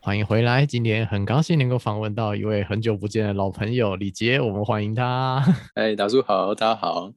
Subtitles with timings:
[0.00, 5.44] 欢迎回来，今天很高兴能够访问到一位很久不见的老朋友李杰，我们欢迎他。
[5.74, 7.12] 哎，大叔好，大家好。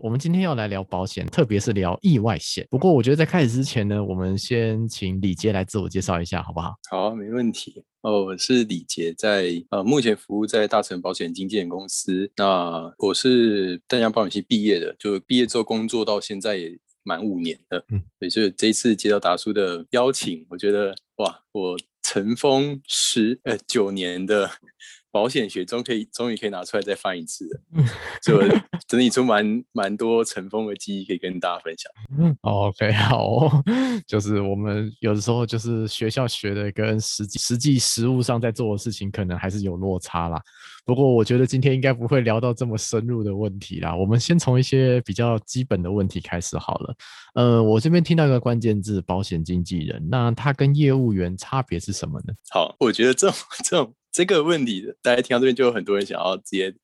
[0.00, 2.66] 我们今天要来聊保险，特别是聊意外险。
[2.70, 6.74] 不过我觉得在开始之前呢，我们先请李杰来自我介绍一下，好不好？
[6.90, 7.84] 好，没问题。
[8.00, 12.32] 哦，我是李杰，在呃目前服务在大成保险经纪人公司。
[12.36, 17.84] 那我是淡江保险系毕业的，就毕业之后工作到现在也满五年了。
[17.90, 21.76] 嗯，所以这一次接到达叔的邀请，我觉得哇，我。
[22.12, 24.50] 尘封十呃九年的
[25.12, 27.84] 保险学，终可以终于可以拿出来再翻一次了，
[28.24, 28.40] 就
[28.88, 32.36] 整理出蛮蛮多尘封的记忆可以跟大家分享。
[32.40, 33.62] OK，好，
[34.08, 40.40] 就是我们有的时候就是学校学的跟实际实际实务上在做的事情，可能还是有落差啦。
[40.84, 46.96] 不过我觉得今天应该不会聊到这么深入的问题啦，我们先从一些比较基本的问题开始好了。
[47.34, 52.34] 呃，我这边听到一个关键字“保险经纪人”，那他跟业务员差别是什么呢？
[52.50, 56.74] 好，我觉得这种这种这个问题，大家听到这边就有很多人想要直接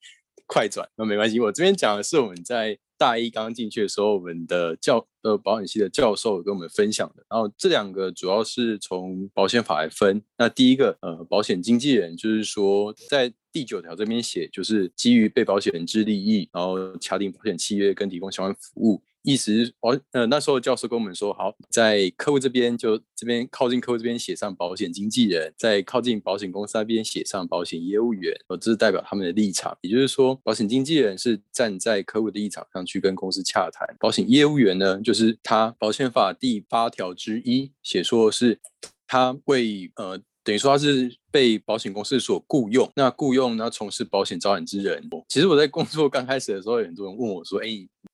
[0.47, 7.23] 快转，那没关系，我这边讲的是我们在大一刚进去的时候，我们的教呃保险系的教授跟我们分享的。
[7.29, 10.21] 然后这两个主要是从保险法来分。
[10.37, 19.03] 那第一个呃，保险经纪人就是说在第九条这边写，就是基于被保险人之利益，然后敲定保险契约跟提供相关服务。
[19.21, 38.59] 意思保呃那时候教授跟我们说，好在客户这边就这边靠近客户这边写上保险经纪人，在靠近保险公司那边写上保险业务员，呃这是代表他们的立场，也就是说保险经纪人是站在客户的立场上去跟公司洽谈，保险业务员呢就是他保险法第八条之一写说是
[39.05, 40.19] 他为呃。
[40.41, 45.07] 等于说他是被保险公司所雇佣，那雇佣呢从事保险招揽之人。
[45.27, 47.67] 其实我在工作刚开始的时候，有很多人问我说：“哎，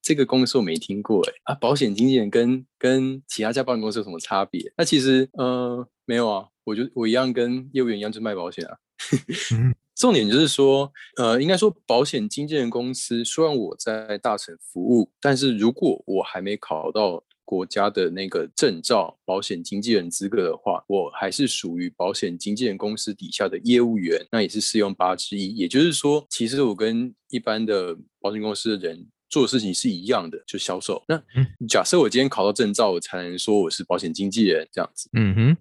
[0.05, 8.77] 这个公司我没听过，哎啊，保险经纪人跟跟其他家保险公司有什么差别？”那其实呃没有啊，我就我一样跟业务员一样就卖保险啊。
[9.97, 17.23] 重点就是说，呃，应该说保险经纪人公司虽然我在大城服务，但是如果我还没考到。
[17.47, 25.55] 国家的那个证照，保险经纪人资格的话，我还是属于保险经纪人公司底下的业务员，那也是适用八之一。
[25.55, 29.05] 也就是说，其实我跟一般的保险公司的人。
[29.35, 31.03] 做的事情是一样的，就销售。
[31.09, 31.21] 那
[31.67, 35.09] 假设我今天考到证照，我才能说我是保险经纪人这样子。
[35.11, 35.57] 嗯哼，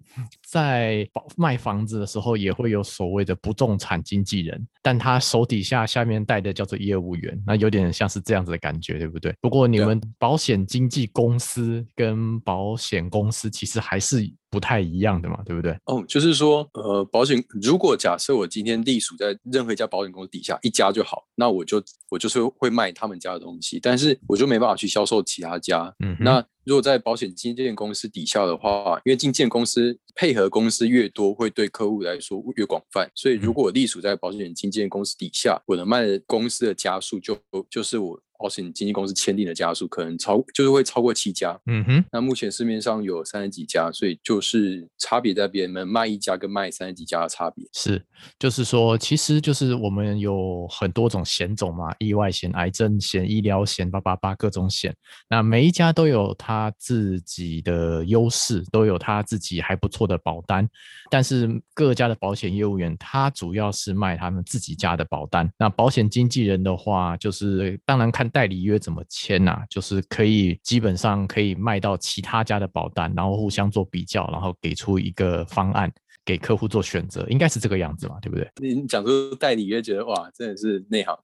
[0.47, 9.35] 在保卖房子的时候，也会有所谓的不动产经纪人，但他手底下下面带的叫做业务员，那有点像是这样子的感觉，对不对？
[9.41, 14.31] 不过你们保险经纪公司跟保险公司其实还是。
[14.55, 15.77] 不太一样的嘛，对不对？
[15.83, 25.93] 哦，就是说，呃，保险如果假设我今天隶属在任何一家保险公司底下一家就好，那我就我就是会卖他们家的东西，但是我就没办法去销售其他家。
[25.99, 37.37] 嗯，那如果在保险经纪公司底下的话，因为经纪公司配合公司越多，会对客户来说越广泛，所以如果我隶属在保险经纪公司底下，我能卖的公司的家数就
[37.69, 38.21] 就是我。
[38.37, 41.57] 保险经纪公司签订的家数可能超，就是会超过七家。
[41.67, 47.65] 嗯哼，那目前市面上有三十几家，所以就是差别在别人们卖一家跟卖三十几家的差别。
[47.73, 48.03] 是，
[48.37, 54.93] 就是说，其实就是我们有很多种险种嘛，意外险、癌症险、医疗险，八八八各种险。
[55.29, 60.67] 那每一家都有他自己的优势，都有他自己还不错的保单。
[61.09, 65.49] 但是各家的保险业务员，他主要是卖他们自己家的保单。
[65.57, 68.24] 那保险经纪人的话，就是当然看。
[68.29, 69.63] 代理约怎么签呐？
[69.69, 75.91] 就是可以基本上可以卖到其他家的保单，然后互相做比较，然后给出一个方案
[76.23, 78.49] 给客户做选择，应该是这个样子嘛，对不对？
[78.55, 81.17] 你讲出代理约，觉得哇，真的是内行。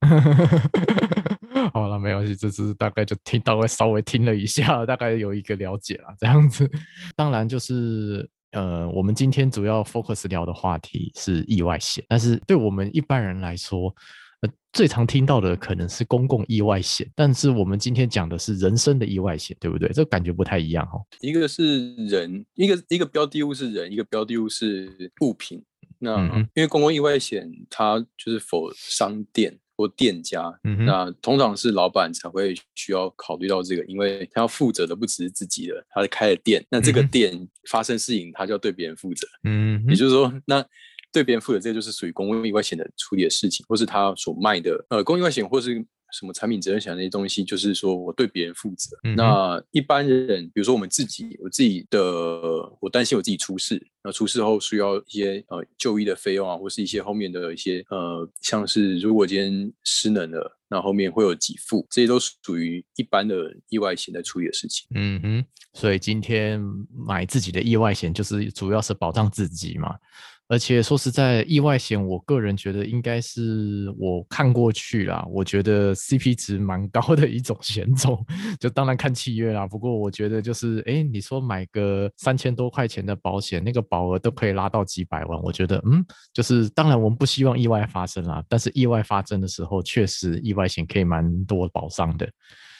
[1.72, 6.70] 好了，没关系，这是大概就听到，会稍微听了一下，大概有一个了解了，这样子。
[7.14, 13.94] 当然就是呃，我们今天主要 focus 聊的话题是意外险，但是对我们一般人来说。
[14.72, 19.88] 最常听到的可能是公共意外险，但是我们今天讲的是人身的意外险，对不对？
[19.92, 21.04] 这感觉不太一样哦。
[21.20, 25.62] 一个是人，一个一个标的物是人，一个标的物是物品。
[25.98, 29.58] 那因为公共意外险它就是否商店。
[29.76, 30.56] 或店家，
[30.86, 37.36] 那通常是老板才会需要考虑到这个，因为他要负责的不只是自己的，他开的店，那这个店
[37.68, 39.26] 发生事情，他就要对别人负责。
[39.42, 40.64] 嗯，也就是说，那
[41.14, 45.74] 对别人负责，这就是属于公共意外险的处理的事情，或是他所卖的呃公共意外险，或是
[46.12, 48.96] 什么产品责任险那些东西，就是说我对别人负责。
[49.04, 52.00] 嗯那一般人，比如说我们自己，我自己的，
[52.80, 64.86] 我担心我自己出事，那出事后需要一些呃就医的费用啊，或是一些后面的一些呃，像是如果今天失能了，那后面会有给付，这些都属于一般的意外险在处理的事情。
[64.94, 66.60] 嗯哼，所以今天
[67.06, 69.96] 买自己的意外险，就是主要是保障自己嘛。
[70.46, 78.24] 而且说实在，意外险我个人觉得应该是我看过去啦，我觉得 CP 值蛮高的一种险种。
[78.60, 92.30] 就当然看契约啦，不过我觉得就是，哎，你说买个三千多块钱的保险，那个保额都可以拉到几百万，我觉得，嗯，就是当然我们不希望意外发生啦，但是意外发生的时候，确实意外险可以蛮多保障的。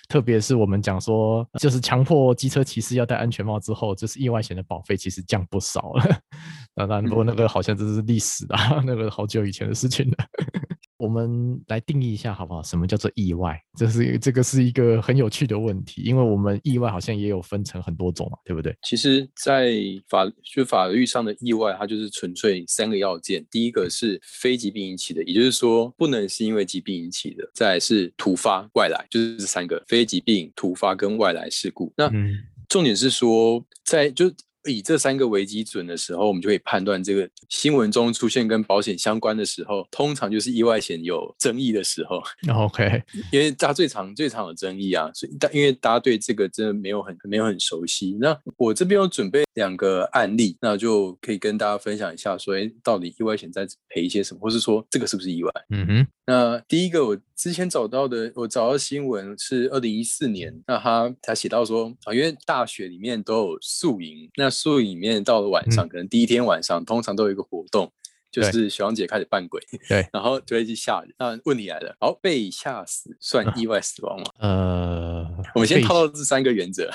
[0.09, 6.21] 特别是我们讲说，就是强迫机车骑士要戴安全帽之后，就是意外险的保费其实降不少了。
[6.75, 10.17] 当然，不过那个好像这是历史啊， 那个好久以前的事情了。
[11.05, 12.63] 我们来定义一下好不好？
[12.63, 13.61] 什么叫做意外？
[13.77, 18.75] 这是这个是一个很有趣的问题，因为我们意外好像也有分成很多种嘛，对不对？
[18.83, 19.75] 其实，在
[20.09, 23.45] 法就法律上的意外，它就是纯粹三个要件。
[23.51, 31.93] 第一个是非疾病引起的，也就是说不能是因为疾病引起的；再来是突发外来，就是这三个非疾病、突发跟外来事故。
[31.97, 32.35] 那嗯
[32.67, 34.33] 重点是说，在就
[34.67, 42.23] 以这三个为基准的时候，我们就可以判断这个新闻中出现跟保险相关的时候，通常就是意外险有争议的时候。
[42.53, 48.17] OK，因为大家最常最常有争议啊，所以大因为大家对这个真的没有很没有很熟悉。
[48.21, 55.51] 那我这边有准备两个案例，那就可以跟大家分享一下，说，哎，到底意外险在赔一些什么，或是说这个是不是意外？
[55.71, 67.93] 嗯哼，那第一个我之前找到的，我找到新闻是二零一四年，那他他写到说啊，因为大学里面都有宿营，那宿营里面到了晚上，嗯可能第一天晚上通常都有一个活动。
[68.35, 71.15] 就是学长姐开始扮鬼，对， 然后就会去吓人。
[71.17, 74.25] 那问题来了，好，被吓死算意外死亡吗？
[74.41, 75.25] 呃，
[75.55, 76.93] 我们先套到这三个原则：对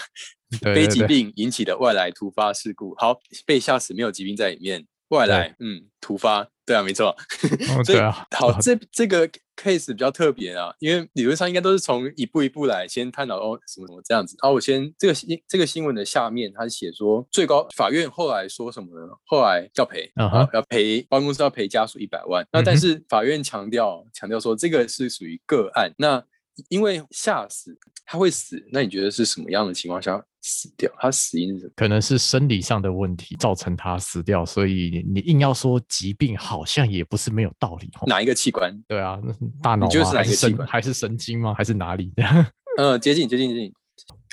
[0.74, 2.96] 非疾病引起的外来突发事故。
[2.98, 7.16] 好，被吓死没有疾病在里面，外来嗯突发，对啊，没错。
[7.70, 14.36] 哦所以对啊，好，这这个 case 比较特别啊，因为理论上应该都是从一步一步来，先探讨哦什么什么这样子。
[14.42, 19.08] 然后我先这个新这个新闻的下面，他写说最高法院后来说什么呢？
[19.26, 22.48] 后来要赔啊，要赔保险公司要赔家属一百万。
[22.52, 26.24] 那但是法院强调强调说这个是属于个案，那
[26.70, 30.92] 因为吓死他会死，那你觉得是什么样的情况下死掉？
[31.00, 31.72] 他死因是什么？
[31.76, 38.08] 可能是生理上的问题造成他死掉，所以你硬要说疾病，好像也不是没有道理哦。
[38.08, 38.78] 哪一个器官？
[38.88, 39.20] 对啊，
[39.62, 40.04] 大脑就？
[40.04, 41.54] 是哪还是一个器官神还是神经吗？
[41.54, 42.24] 还是哪里的？
[42.78, 43.74] 呃，接近接近接近。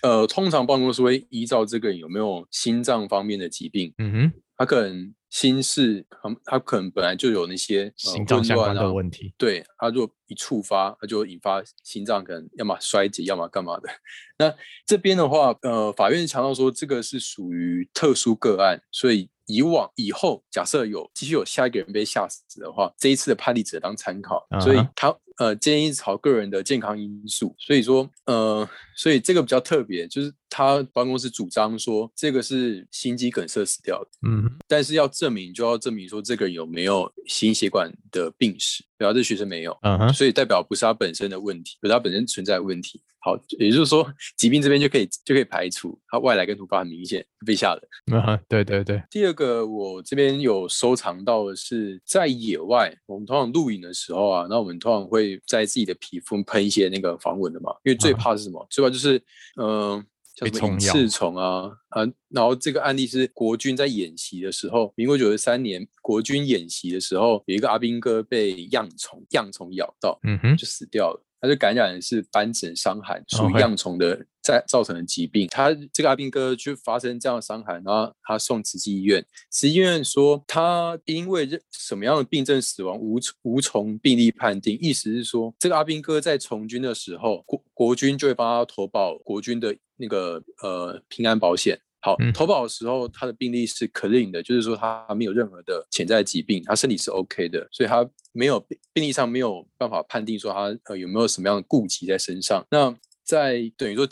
[0.03, 9.35] 呃，通常办公室会依照这个有没有心脏方面的疾病，嗯哼，他可能心室，嗯他可能本来就有那些、呃、心脏相关的问题。
[9.37, 13.89] 对，他如果一触发，他就会引发心脏可能要么衰竭，要么干嘛的。
[14.39, 14.55] 那
[14.87, 34.09] 这边的话，呃，法院强调说这个是属于特殊个案，所以以往以后假设有继续有下一个人被吓死的话，这一次的判例只能当参考，所以他呃建议朝个人的健康因素，所以说呃，所以这个比较特别，就是他保险公室主张说这个是心肌梗塞死掉的。
[34.27, 43.03] 嗯哼，但是要证明，就要证明说这个人有没有心血管的病史，对啊，这学生没有，嗯哼，所以代表不是他本身的问题，不是他本身存在的问题。
[43.19, 47.83] 好，也就是说，疾病这边就可以就可以排除，他外来跟突发很明显被吓的。
[48.13, 58.67] 嗯哼，对对对，第二个，我这边有收藏到的是在野外，我们通常露营的时候啊，那我们通常会在自己的皮肤喷一些那个防蚊的嘛，因为最嗯怕是什么？
[58.71, 59.17] 最怕就是
[59.57, 59.67] 嗯。
[59.67, 60.05] 呃
[60.37, 71.25] 像虫咬翅虫啊啊，然后这个案例是国军在演习的时候，民国九十三年国军演习的时候，有一个阿兵哥被恙虫恙虫咬到，嗯哼，就死掉了。
[71.41, 75.49] 他就感染的是斑疹伤寒，属于恙虫的在造成的疾病。
[75.49, 84.79] 他这个阿兵哥就发生这样的伤寒，然后他送慈济医院，慈济医院说他因为这什么样的病症死亡，无无从病例判定。
[84.81, 91.77] 意思是说，这个阿兵哥在从军的时候，国国军就会帮他投保国军的那个呃平安保险。
[92.01, 102.65] 好嗯，投保的时候，他的病例是 clean 的，就是说他没有任何的潜在疾病，他身体是 OK 的，所以他没有病病历上没有办法判定说他呃有没有什么样的顾忌在身上。
[102.71, 104.07] 那在等于说，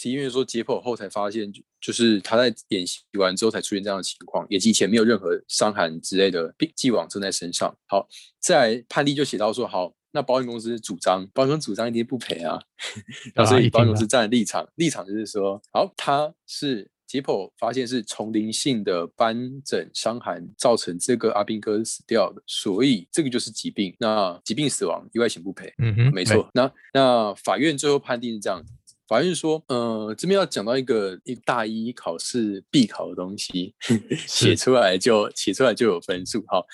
[0.00, 7.76] 是因为说解剖后才发现，就就是他在演习完之后才出现这样的情况，演习前没有任何伤寒之类的病既往症在身上。
[7.88, 8.06] 好，
[8.38, 12.60] 在判例就写到说，好，那保险公司主张，保险公司主张一定不赔啊，
[13.34, 23.92] 那所以保险公司站的立场，立场就是说，好，他是解剖发现是丛林性的斑疹伤寒造成这个阿兵哥死掉的，所以这个就是疾病。
[23.98, 25.74] 那疾病死亡，意外险不赔。
[25.78, 26.48] 嗯哼，没错。
[26.54, 28.72] 那那法院最后判定是这样子，
[29.08, 33.74] 法院说，呃，这边要讲到一个一大一考试必考的东西，
[34.28, 36.44] 写出来就写出来就有分数。
[36.46, 36.64] 好，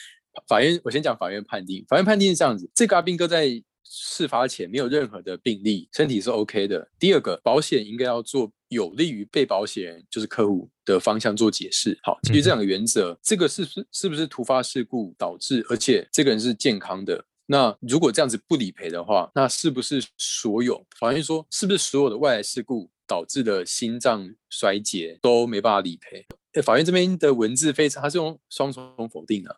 [0.48, 6.88] 法院我先讲法院判定，法院判定是这样子，这个阿兵哥在事发前没有任何的病例，身体是 OK 的。
[6.98, 11.96] 第二个，保险应该要做有利于被保险人，就是客户的方向做解释。
[12.02, 17.24] 好，基于这两个原则，这个是是是不是突发事故导致，而且这个人是健康的？
[17.46, 26.24] 那如果这样子不理赔的话，那是不是所有法院说是不是所有的外来事故导致的心脏衰竭都没办法理赔？
[26.54, 29.54] 哎，法院这边的文字非常，它是用双重否定的。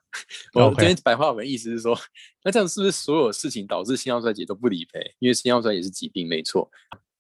[0.54, 1.96] 我这边白话文意思是说，
[2.42, 4.98] 那这样是不是所有事情导致心脏衰竭都不理赔？
[5.20, 6.68] 因为心脏衰竭是疾病，没错。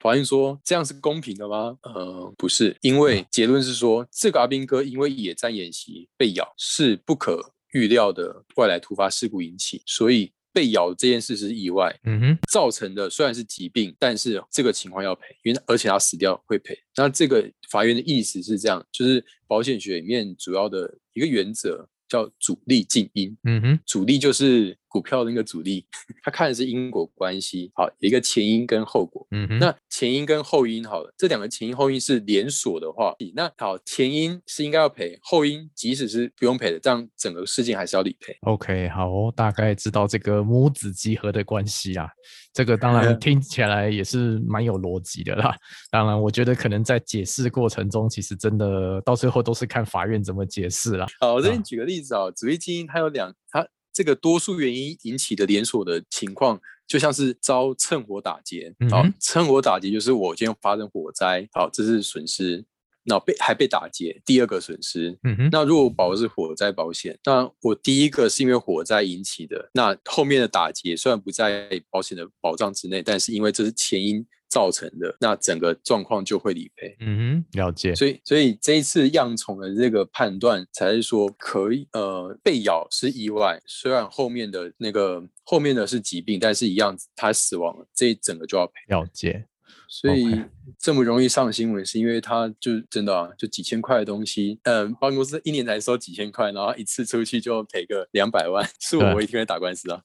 [0.00, 1.76] 法院说这样是公平的吗？
[1.82, 10.32] 呃，不是，因为结论是说，这个阿兵哥因为野战演习被咬是不可预料的外来突发事故引起，所以。
[10.56, 16.74] 被咬这件事是意外，嗯哼，造成的虽然是疾病，但是这个情况要赔，因为而且他死掉会赔。
[16.96, 21.86] 那这个法院的意思是这样，就是保险学里面主要的一个原则。
[22.08, 25.84] 叫主力静音，嗯哼，主力就是股票的那个主力，
[26.22, 38.36] 他看的是因果关系，好，一个前因跟后果，嗯哼，那前因跟后因好了，这两个前因后因是连锁的话，那好，前因是应该要赔，后因即使是不用赔的，这样整个事件还是要理赔。
[38.42, 42.08] OK，好，大概知道这个母子集合的关系啊，
[42.52, 45.56] 这个当然 听起来也是蛮有逻辑的啦。
[45.90, 51.06] 当然，我觉得可能在解释过程中，其实真的到最后都是看法院怎么解释啦。
[51.20, 51.96] 好，我这边举个例。
[51.96, 58.74] 例子啊，主力基因它有两，它这个多数原因引起的连锁的情况，就像是遭趁火打劫。
[58.90, 62.62] 好，趁火打劫就是我今天发生火灾，好，这是损失。
[63.04, 65.18] 那被还被打劫，第二个损失。
[65.22, 65.48] 嗯哼。
[65.50, 74.26] 那如果保的是火灾保险，那我第一个是因为火灾引起的，那后面的打劫虽然不在保险的保障之内，但是因为这是前因。
[74.56, 76.96] 造成的那整个状况就会理赔。
[77.00, 77.94] 嗯哼，了解。
[77.94, 88.72] 所以，所以这一次样虫的这个判断才是说可以，呃，被咬是意外，虽然后面的那个后面的是疾病，但是一样，他死亡了，这一整个就要赔。
[88.88, 89.46] 了解。
[89.88, 90.42] 所以
[90.78, 100.00] 这么容易上新闻，是因为他就真的啊，就几千块的东西，嗯，保险公司一年才收几千块，然后一次出去就赔个两百万，是我我一定会打官司啊。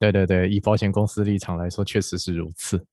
[0.00, 2.84] 对对对，以保险公司立场来说，确实是如此。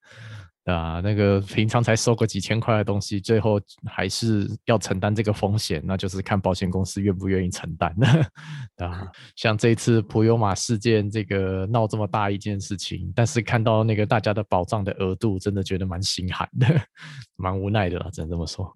[0.70, 7.94] 啊，那个平常才收个几千块的东西，最后还是要承担这个风险，那就是看保险公司愿不愿意承担。
[8.78, 16.68] 啊，像这次普悠玛事件，这个闹这么大一件事情，但是看到那个大家的保障的额度，真的觉得蛮心寒的，
[17.36, 18.74] 蛮无奈的啦，只能这么说。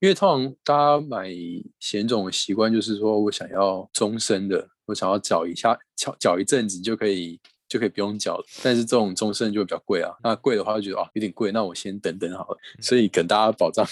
[0.00, 1.30] 因为通常大家买
[1.80, 7.40] 险种的习惯就是说我想要终身的，我想要缴一下，缴缴一阵子就可以。
[7.68, 10.12] 就可以不用缴了，但是这种终身就比较贵啊。
[10.22, 12.58] 那贵的话就觉得啊有点贵，那我先等等好了。
[12.80, 13.86] 所以跟大家保障，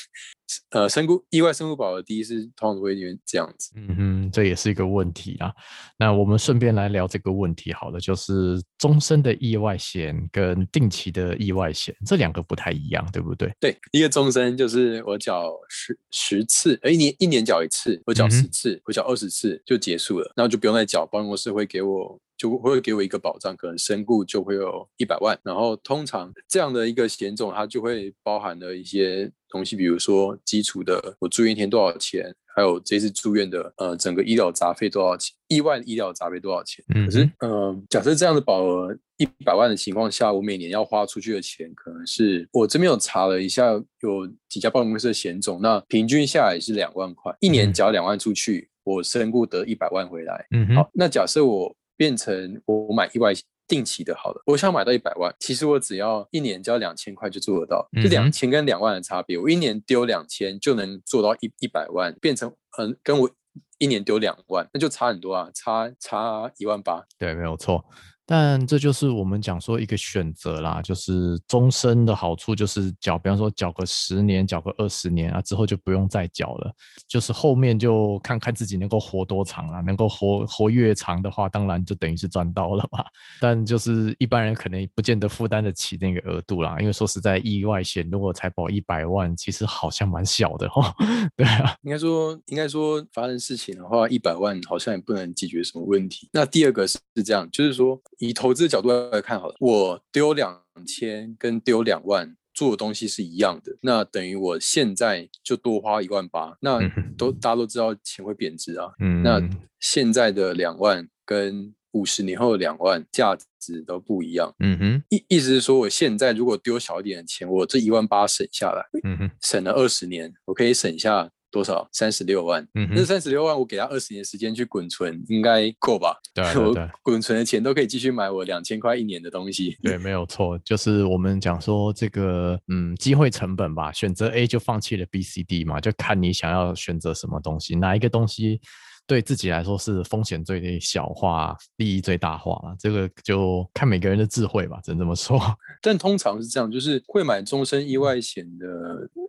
[0.70, 3.72] 呃，身故意外身故保的第一是通常会因为这样子。
[3.76, 5.52] 嗯哼，这也是一个问题啊。
[5.98, 13.52] 那我们顺便来聊这个问题好了，就是终身的意外险跟定期的意外险这两个不太一样，对不对？
[13.58, 22.20] 对，一个终身就是我缴十十次，一年一年缴一次，我缴十次，我缴二十次就结束了，然后就不用再缴，保险公司会给我。
[22.36, 25.38] 就会给我一个保障，可能身故就会有一百万。
[25.44, 36.84] 然后通常这样的一个险种，它就会包含了一些东西，比如说基础的我住院一天多少钱，还有这次住院的呃整个医疗杂费多少钱，意外医疗杂费多少钱。
[37.06, 43.66] 可是嗯，假设这样的保额一百万的情况下，我每年要花出去的钱，可能是我这边有查了一下，
[44.00, 50.44] 有几家保险公司的险种，那平均下来是两万块，一年缴两万出去，我身故得一百万回来。
[50.50, 53.32] 嗯好，那假设我变成我买意外
[53.66, 63.30] 定期的好了，我想买到一百万，其实我只要一年交两千块就做得到，就两千跟两万的差别，我一年丢两千就能做到一一百万，变成嗯跟我
[63.78, 67.84] 一年丢两万，那就差很多啊，差差一万八，对，没有错。
[68.26, 76.72] 但这就是我们讲说一个选择啦，就是终身的好处就是缴，比方说缴个十年，缴个二十年啊，之后就不用再缴了。
[77.06, 83.04] 就是后面就看看自己能够活多长啊，能够活活越长的话，当然就等于是赚到了嘛。
[83.40, 90.94] 但就是一般人可能不见得负担得起那个额度啦，因为说实在，意外险如果才保一百万，其实好像蛮小的哈。
[91.36, 96.30] 对啊，应该说应该说发生事情的话，一百万好像也不能解决什么问题。
[96.32, 98.00] 那第二个是这样，就是说。
[98.18, 106.78] 以投资的角度来看，好了，我丢两千跟丢两万，做的东西是一样的，那等于我现在就多花一万八，那
[107.16, 109.40] 都大家都知道钱会贬值啊，嗯，那
[109.80, 114.52] 现在的两万跟五十年后的两万价值都不一样。
[114.58, 121.88] 嗯哼，意意思是说，我现在如果丢小一点的钱，我这一万八省下来，嗯哼，省了二十年，我可以省下多少？
[121.92, 122.66] 三十六万。
[122.72, 126.18] 那嗯那，三十六万，我给他二十年时间去滚存，应该够吧？
[126.34, 126.90] 对对对我。
[127.00, 129.76] 滚存的钱都可以继续买我两千块一年的东西。
[129.80, 138.60] 对，没有错，就是我们讲说这个，嗯，机会成本吧，选择 A 就放弃了 B、C、D 嘛，就看你想要选择什么东西，哪一个东西
[139.06, 145.38] 对自己来说是风险最小化、利益最大化了，这个就看每个人的智慧吧，只能这么说。
[145.82, 148.66] 但通常是这样，就是会买终身意外险的，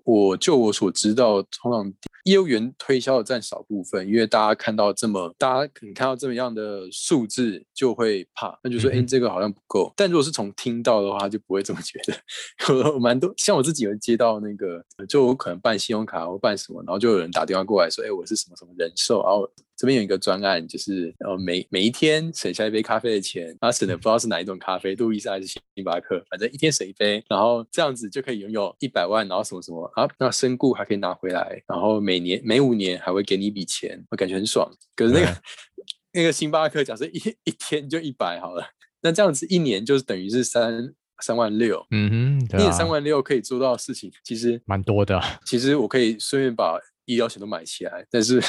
[0.03, 9.91] 我就我所知道，通常业务员推销的占少部分，因为大家看到这么，大家可能看到这么样的数字就会怕，那就说，哎、这个好像不够。
[9.95, 12.97] 但如果是从听到的话，就不会这么觉得。
[12.99, 34.69] 蛮多，像我自己有接到那个，就我可能办信用卡或办什么，然后就有人打电话过来说，哎、我是什么什么人寿，然后这边有一个专案，就是呃每每一天省下一杯咖啡的钱，然后省的不知道是哪一种咖啡，路易莎还是星巴克，反正一天省一杯，然后这样子就可以拥有一百万，然后什么什么啊，那身故还可以拿回来，然后每年每五年还会给你一笔钱，我感觉很爽。
[34.95, 35.37] 可是那个
[36.13, 38.65] 那个星巴克，假设一一天就一百好了，
[39.01, 45.39] 那这样子一年就是等于是三三万六，嗯哼，一年三万六可以做到的事情，其实蛮多的啊。
[45.45, 48.41] 其实我可以顺便把医疗险都买起来，但是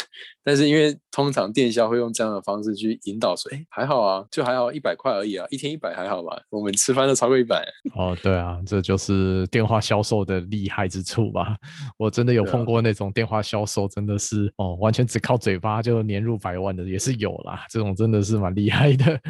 [0.43, 11.57] 但是因为通常电销会用这样的方式去引导说，哎，还好啊，就还好一百块而已啊，一天一百还好吧，我们吃饭都超过一百，哦，对啊，这就是电话销售的厉害之处吧。
[11.99, 17.65] 我真的有碰过那种电话销售，真的是哦，完全只靠嘴巴就年入百万的也是有啦。
[17.71, 19.21] 这种真的是蛮厉害的，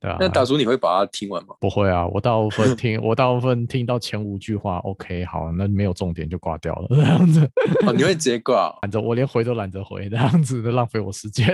[0.00, 0.16] 对啊。
[0.20, 1.54] 那大叔你会把它听完吗？
[1.60, 7.40] 不会啊，我大部分 听，我大部分听到前五句话，OK，好，那没有重点就挂掉了，这样子，
[7.86, 11.48] 哦，你会直接挂哦 懒得我连回都懒得回，这样子的浪费我时间。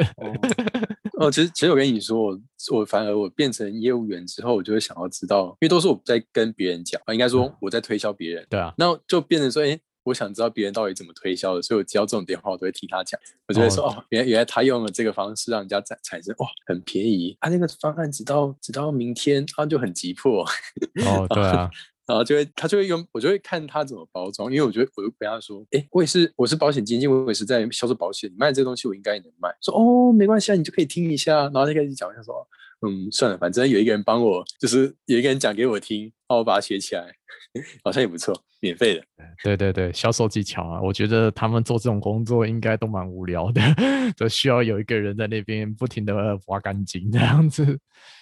[1.21, 2.41] 哦，其实其实我跟你说，我
[2.73, 20.45] 我反而我变成业务员之后，我就会想要知道，因为都是我在跟别人讲，啊，应该说我在推销别人，对啊，那就变成说，哎，我想知道别人到底怎么推销的，所以我接到这种电话，我都会听他讲，我就会说，哦，原来原来他用了这个方式让人家产产生哇，很便宜，啊，那个方案直到直到明天，他就很急迫，
[21.07, 21.71] 哦，对啊，
[22.07, 32.47] 然后就会他就会用，我就会看他怎么包装，因为我觉得我就跟他说，哎，我也是我是保险经纪，我也是在销售保险，你卖这个东西我应该也能卖，说哦没关系啊，你就可以听一下，然后就开始讲，我就说。
[32.81, 37.13] 嗯，算了，反正有一个人帮我，就是有一个人讲给我听，帮我把它写起来，
[37.83, 39.05] 好像也不错，免费的。
[39.43, 43.61] 对对对，销售技巧啊，我觉得他们做这种工作应该都蛮无聊的，
[44.17, 46.15] 都需要有一个人在那边不停的
[46.47, 47.79] 挖干净这样子，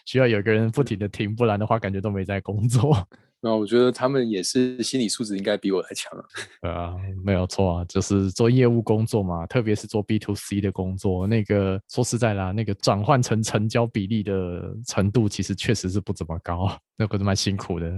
[0.06, 3.06] 需要有一个人不停的听，不然的话感觉都没在工作。
[3.42, 6.24] 那我觉得他们也是心理素质应该比我还强啊。
[6.62, 17.92] 对啊，没有错啊，就是做业务工作嘛，特别是做 B to C 的工作，那个说实在啦，那个转换成成交比例的程度，其实确实是不怎么高，那个是蛮辛苦的。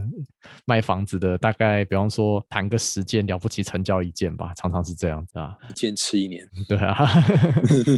[0.64, 5.56] 卖房子的大概，比方说谈个十件，了不起成交一件吧，常常是这样子啊。
[5.68, 7.06] 一件吃一年，对啊，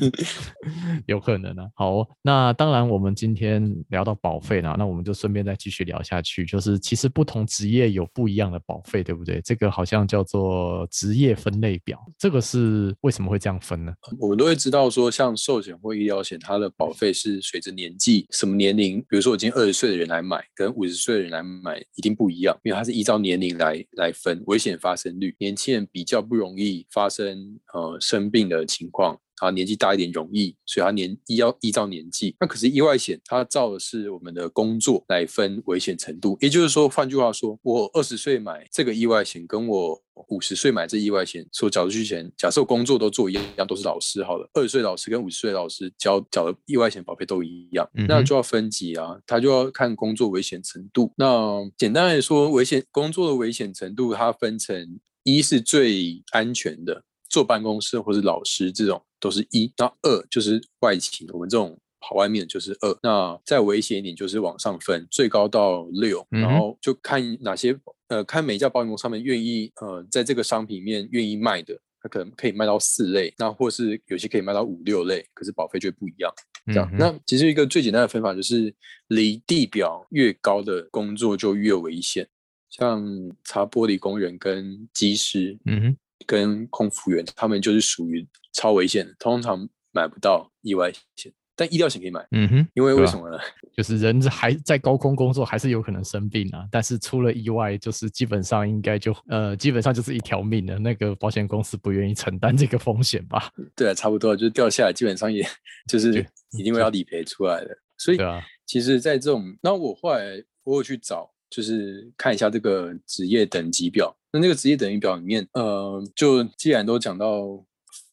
[1.07, 1.69] 有可能啊。
[1.75, 6.45] 好哦，那当然，我们今天聊到保费啦，那我们就顺便再继续聊下去。
[6.45, 9.41] 就是其实不同职业有不一样的保费，对不对？
[9.43, 11.99] 这个好像叫做职业分类表。
[12.17, 13.93] 这个是为什么会这样分呢？
[14.21, 25.35] 我们都会知道说，像寿险或医疗险，它的保费是随着年纪、什么年龄，比如说我今天二十岁的人来买，跟五十岁的人来买一定不一样，因为它是依照年龄来来分危险发生率。
[25.39, 29.19] 年轻人比较不容易发生呃生病的情况。
[29.41, 32.35] 啊，年纪大一点容易，所以它年依要依照年纪。
[32.41, 36.37] 那可是意外险，它照的是我们的工作来分危险程度。
[36.41, 51.13] 也就是说，换句话说，我二十岁买这个意外险，跟我五十岁买这意外险所缴出去钱，假设我工作都做一样，都是老师好了，二十岁老师跟五十岁老师交缴的意外险保费都一样，嗯那就要分级啊，他就要看工作危险程度。
[51.17, 57.03] 那简单来说，危险工作的危险程度，它分成一是最安全的，
[57.37, 76.33] 坐办公室或是老师这种都是一，那二就是外勤，我们这种跑外面的就是二，那再危险一点就是往上分，最高到六，然后就看哪些呃，看每一家保险公司他们愿意呃在这个商品里面愿意卖的，它可能可以卖到四类，那或是有些可以卖到五六类，可是保费就不一样。
[76.73, 78.75] 这样，那其实一个最简单的分法就是，
[79.09, 82.27] 离地表越高的工作就越危险，
[82.71, 83.05] 像
[83.45, 91.33] 擦玻璃工人跟技师，嗯哼，跟空服员，他们就是属于超危险的，通常买不到意外险。
[91.59, 93.39] 但医疗险可以买，嗯哼，因为为什么呢？
[93.75, 96.67] 就是人还在高空工作，还是有可能生病啊。
[96.71, 100.79] 但是出了意外，就是基本上应该就呃，基本上就是一条命了。
[100.79, 103.51] 那个保险公司不愿意承担这个风险吧？
[103.75, 105.43] 对啊，差不多就是掉下来，基本上也
[105.89, 106.21] 就是就
[106.59, 107.79] 一定会要理赔出来的。
[107.97, 114.15] 所以对啊，其实，在这种，那我后来我有去找，就是看一下这个职业等级表。
[114.37, 117.65] 那那个职业等级表里面，呃，就既然都讲到。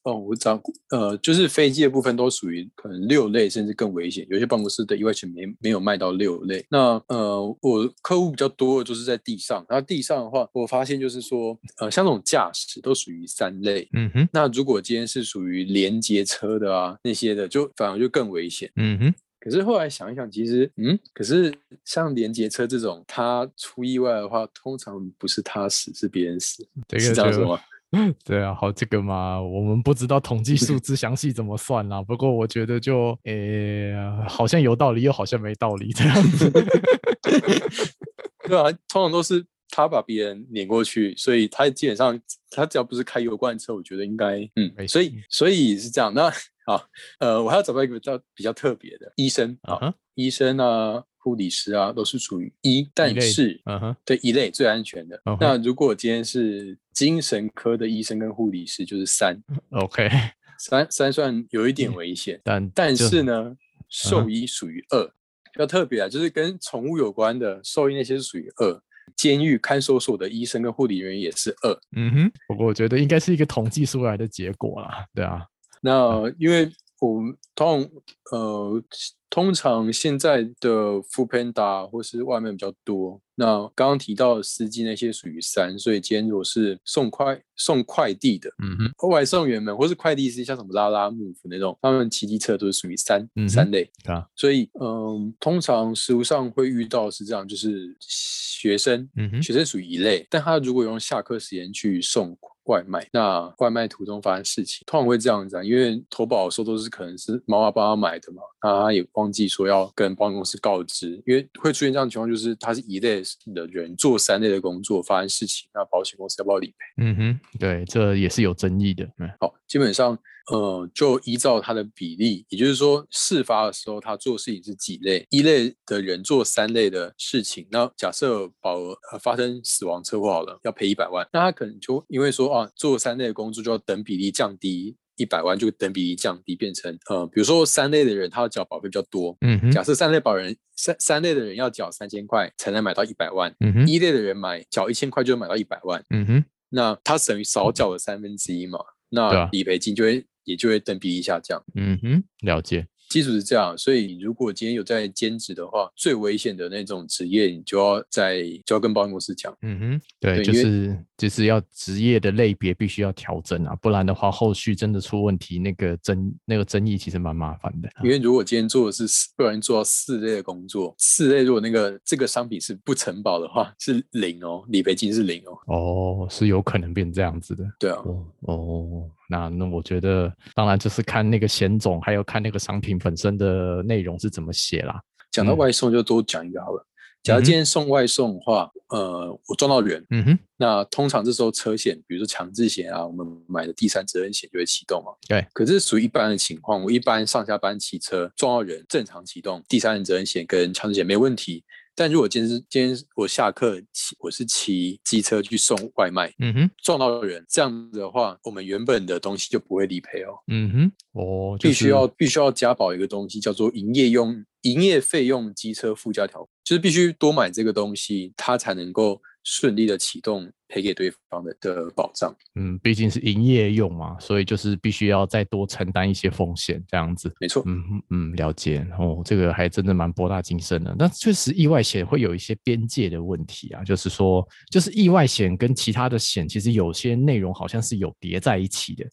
[0.06, 6.66] 哦，我找呃，就是飞机的部分都属于可能六类甚至更危险，有些办公室的意外险没没有卖到六类。
[6.70, 13.88] 那呃，我客户比较多的就是在地上，然后地上的话，我发现就是说，呃，像这种驾驶都属于三类。
[13.94, 18.70] 嗯哼，那如果今天是属于连接车的啊那些的，就反而就更危险。
[18.76, 21.54] 嗯哼，可是后来想一想，其实嗯，可是
[21.84, 27.62] 像连接车这种，他出意外的话，通常不是他死，是别人死，这个是这样就说吗？
[28.24, 32.02] 对啊，好，这个嘛，我们不知道统计数字详细怎么算啦。
[32.02, 33.94] 不过我觉得就，诶、
[34.30, 36.50] 好像有道理，又好像没道理这样子。
[38.48, 42.18] 对啊，通常都是他把别人碾过去，所以他基本上
[42.50, 46.14] 他只要不是开油罐车，我觉得应该嗯，所以所以是这样。
[46.14, 46.32] 那
[46.66, 46.88] 好，
[47.20, 55.22] 呃，我还要找到一个比较比较特别的医生啊医生啊、护理师啊，都是属于一，但是嗯哼，对一类最安全的。
[55.40, 60.10] 那如果今天是精神科的医生跟护理师，就是三 OK，
[60.58, 63.56] 三三算有一点危险，但但是呢，
[63.90, 65.04] 兽医属于二，
[65.52, 68.82] 比较特别啊，就是跟宠物有关的兽医那些是属于二。
[69.18, 71.80] 监狱看守所的医生跟护理人员也是二。
[71.96, 75.46] 嗯哼，不过我觉得应该是一个统计出来的结果啦，对啊，
[75.84, 77.92] 那因为我们通
[78.32, 78.82] 呃，
[79.30, 83.20] 通常现在的 f o o Panda 或是外卖比较多。
[83.36, 93.90] 那刚刚提到的司机那些属于三，所以今天如果是送快送快递的，嗯哼，外送员们或是快递司，像什么拉拉木夫那种，他们骑机车都是属于三、嗯三类。
[94.06, 113.22] 啊，所以，嗯，通常食物上会遇到是这样，就是学生，嗯哼，学生属于一类，但他如果用下课时间去送外卖，那外卖途中发生事情，通常会这样子啊，因为投保的时候都是可能是妈妈帮他买的嘛，那他也忘记说要跟保险公司告知，因为会出现这样的情况，就是他是一类
[113.54, 116.76] 的人做三类的工作发生事情，那保险公司要不要理赔？
[117.04, 120.18] 嗯哼，对，这也是有争议的，嗯好，基本上，
[120.52, 134.96] 呃，就依照它的比例，也就是说，事发的时候他做事情是几类，一类的人做三类的事情，那假设保额呃发生死亡车祸好了，要赔一百万，那他可能就因为说啊，做三类的工作就要等比例降低。
[135.16, 148.80] 一百万就等比例降低，变成呃，比如说三类的人他要缴保费比较多，嗯哼，假设三类保人三三类的人要缴三千块才能买到一百万，嗯哼，一类的人买缴一千块就买到一百万，嗯哼，那他等于少缴了三分之一嘛，
[149.10, 151.64] 那理赔金就会也就会等比例下降。
[151.76, 159.56] 嗯哼，了解，基础是这样，所以如果今天有在兼职的话，最危险的那种职业，你就要在就要跟保险公司讲。
[159.62, 167.90] 嗯哼，对，对就是就是要职业的类别必须要调整啊，不然的话，后续真的出问题，那个争那个争议其实蛮麻烦的。
[168.04, 175.58] 因为如果今天做的是四不小心做到四类的工作，四类如果那个这个商品是不承保的话，是零哦，理赔金是零哦。
[175.68, 177.64] 哦，是有可能变这样子的。
[177.80, 184.96] 对啊，哦哦，那那我觉得，当然就是看那个险种，还有看那个商品本身的内容是怎么写啦。
[184.98, 186.86] 嗯讲到外送就多讲一个好了。
[187.24, 195.14] 假如今天送外送的话，呃，我撞到人，嗯哼，那通常这时候车险，比如说强制险啊，我们买的第三责任险就会启动嘛。
[195.28, 195.46] 对。
[195.54, 201.64] 可是属于一般的情况，我一般上下班骑车撞到人，正常启动第三人责任险跟强制险没问题。
[201.96, 222.36] 但如果今天今天我下课骑，我是骑机车去送外卖，嗯哼，撞到人，这样子的话，我们原本的东西就不会理赔哦，嗯哼，哦，就必须要必须要加保一个东西，叫做营业用营业费用机车附加条款，就是必须多买这个东西，它才能够顺利的启动赔给对方的的保障。
[222.56, 227.34] 嗯，毕竟是营业用嘛，所以就是必须要再多承担一些风险，这样子。
[227.40, 230.96] 没错，嗯嗯，了解哦，这个还真的蛮博大精深的。
[230.98, 239.06] 但确实意外险会有一些边界的问题啊，就是说，就是意外险跟其他的险其实有些内容好像是有叠在一起的，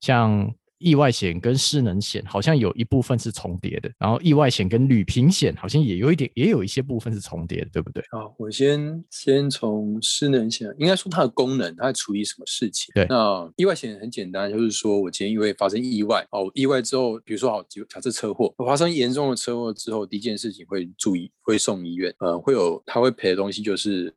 [0.00, 0.48] 像
[0.78, 8.02] 意外险跟失能险好像有一部分是重叠的，然后意外险跟旅平险好像也有一点，也有一些部分是重叠的，对不对？
[8.10, 12.92] 啊，我先先从失能险，应该说它的功能，它在处理什么事情？
[12.94, 24.14] 对那意外险很简单，就是说我今天因为发生意外，哦，意外之后，比如说好，假假设车祸，我发生严重的车祸之后，第一件事情会注意，会送医院，呃，会有他会赔的东西就是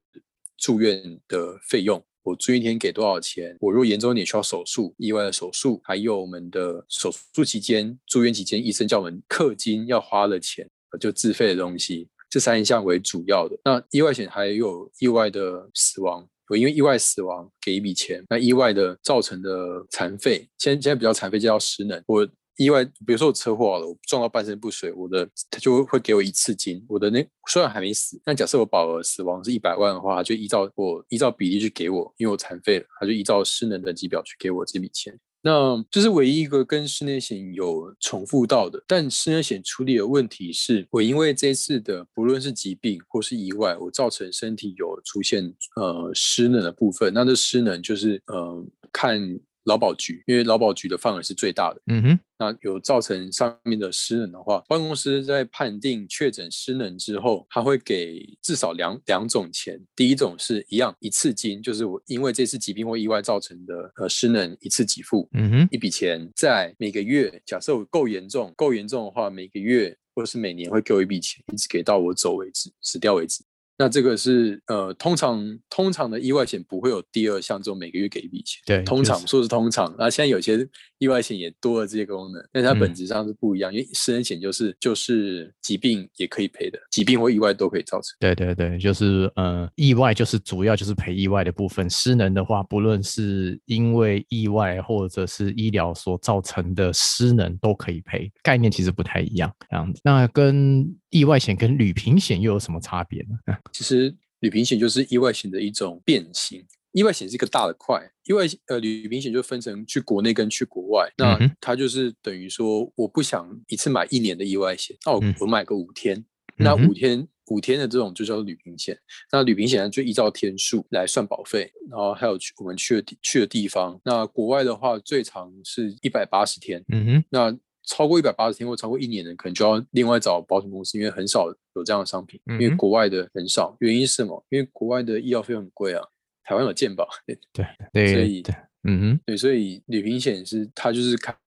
[0.58, 2.02] 住院的费用。
[2.24, 3.56] 我住一天给多少钱？
[3.60, 13.58] 我如果严重点需要手术，意外的手术，还有我们的手术期间、住院期间，医生叫我们氪金要花的钱，就自费的东西，这三项为主要的。
[13.66, 22.28] 那意外险还有意外的死亡，我因为意外死亡给一笔钱，那意外的造成的残废，现现在比较残废就叫失能，我。
[22.58, 26.84] 意外，比如说我车祸了，我撞到半身不遂，我的他就会给我一次金。
[26.88, 35.18] 我的那虽然还没死，但假设我保额死亡是一百万的话，他就依照我依照比例去给我，因为我残废了，他就依照失能等级表去给我这笔钱。
[35.44, 49.40] 那这是唯一一个跟失能险有重复到的，但失能险处理的问题是，我因为这次的不论是疾病或是意外，我造成身体有出现呃失能的部分，那这失能就是呃看。
[49.66, 59.80] 劳保局，因为劳保局的范围是最大的，嗯哼，那有造成上面的失能的话，保险公司在判定确诊失能之后，他会给至少两两种钱。
[59.96, 73.44] 第一种是一样一次金，就是我因为这次疾病或意外造成的呃失能一次给付，嗯哼，一笔钱，在每个月，假设我够严重，够严重的话，每个月或者是每年会给我一笔钱，一直给到我走为止，死掉为止。
[73.82, 78.62] 那这个是呃，通常通常的意外险不会有第二项，这种每个月给一笔钱。
[78.64, 79.92] 对，通常说是通常。
[79.98, 80.64] 那现在有些
[81.00, 83.74] 意外险也多了这些功能，但它本质上是不一样。
[83.74, 88.16] 因为私人险就是就是疾病也可以赔的，疾病或意外都可以造成。
[88.20, 91.90] 对对对，就是呃，意外就是主要就是赔意外的部分。
[91.90, 99.52] 失能的话，不论是因为意外或者是医疗所造成的失能都可以赔，概念其实不太一样。
[99.68, 103.56] 这样子，那跟意外险跟旅平险又有什么差别呢？
[103.72, 106.66] 其实旅平险就是意外险的一种变形。
[106.94, 111.10] 意外险是一个大的块，意外呃旅平险就分成去国内跟去国外。
[111.18, 116.22] 那它就是等于说，我不想一次买一年的意外险，那我我买个五天，
[116.58, 118.98] 那五天五天的这种就叫做旅平险。
[119.32, 123.98] 那旅平险就依照天数来算保费，然后还有去我们去的去的地方。
[124.04, 126.84] 那国外的话，最长是一百八十天。
[126.90, 127.58] 嗯哼，那。
[127.92, 133.76] 超过一百八十天或超过一年的，可能就要另外找保险公司，因为很少有这样的商品，因为国外的很少。
[133.82, 134.42] 原因是什么？
[134.48, 136.02] 因为国外的医药费很贵啊，
[136.46, 138.42] 台湾有健保，对 对，所以
[138.84, 141.38] 嗯哼，对，所以旅行险是它就是看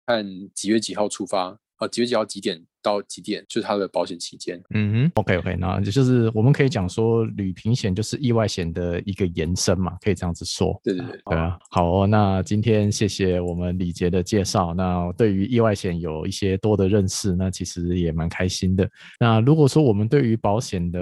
[0.53, 2.63] 几月几号出发啊，几月几号几点。
[2.85, 4.63] 到几点就是它的保险期间。
[4.75, 10.79] 嗯哼，OK OK，那就是我们可以讲说，旅平险就是意外险的一个延伸嘛，可以这样子说。
[10.85, 11.59] 对对对，对啊。
[11.71, 14.75] 好哦，那今天谢谢我们李杰的介绍。
[14.75, 18.87] 那对于意外险有一些多的认识，那其实也蛮开心的。
[19.19, 21.01] 那如果说我们对于保险的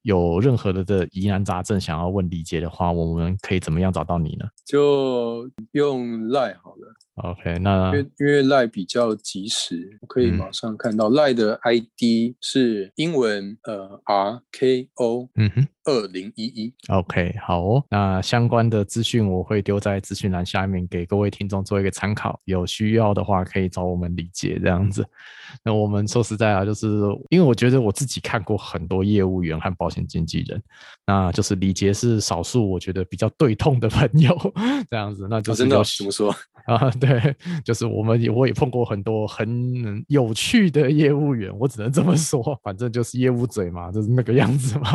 [0.00, 4.46] 有任何的的疑难杂症想要问李杰的话，我们可以怎么样找到你呢？
[4.64, 6.94] 就用赖好了。
[7.22, 11.08] OK，那因为因为赖比较及时，可以马上看到。
[11.08, 16.74] 赖的 ID 是英文呃 RKO，嗯哼，二零一一。
[16.88, 22.38] OK，好哦，那相关的资讯我会丢在资讯栏下面，给各位听众做一个参考。
[22.44, 25.04] 有需要的话可以找我们李杰这样子。
[25.64, 26.86] 那我们说实在啊，就是
[27.30, 30.62] 因为我觉得我自己看过很多业务员和保险经纪人，
[31.06, 34.36] 那就是李杰是少数我觉得比较对痛的朋友
[34.90, 35.26] 这样子。
[35.30, 36.34] 那就是真的怎么说
[36.68, 36.90] 啊？
[37.00, 44.90] 对，就是我们也我也碰过很多很有趣的业务员，我只能这么说，反正就是业务嘴嘛，就是那个样子嘛。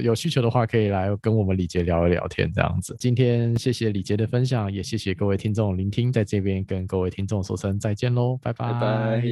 [0.00, 2.94] 有需求的话，可以来跟我们李杰聊一聊天，这样子。
[2.98, 9.22] 今天谢谢李杰的分享，也谢谢各位听众聆听，在这边跟各位听众说声再见喽，拜拜。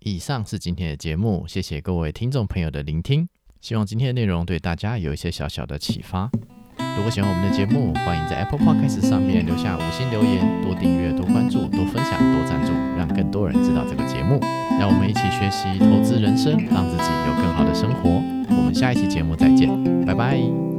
[0.00, 3.28] 以上是今天的节目，谢谢各位听众朋友的聆听，
[3.60, 6.28] 希望今天的内容对大家有一些小小的启发。
[6.96, 14.40] 如果喜欢我们的节目，欢迎在 Apple Podcast 上面留下五星留言，多订阅、多关注、多分享、多赞助，让更多人知道这个节目。
[14.80, 18.20] 让我们一起学习投资人生，让自己有更好的生活。
[18.74, 19.68] 下一期节目再见，
[20.04, 20.71] 拜拜。